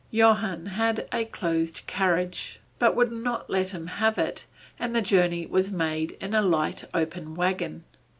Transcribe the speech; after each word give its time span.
Johann 0.09 0.65
had 0.65 1.07
a 1.13 1.25
closed 1.25 1.81
carriage, 1.85 2.59
but 2.79 2.95
would 2.95 3.11
not 3.11 3.51
let 3.51 3.69
him 3.69 3.85
have 3.85 4.17
it, 4.17 4.47
and 4.79 4.95
the 4.95 5.01
journey 5.03 5.45
was 5.45 5.71
made 5.71 6.17
in 6.19 6.33
a 6.33 6.41
light 6.41 6.83
open 6.91 7.35
wagon. 7.35 7.83